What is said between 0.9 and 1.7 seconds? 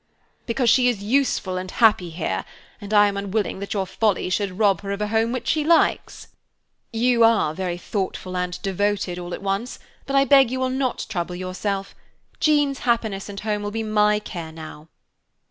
useful and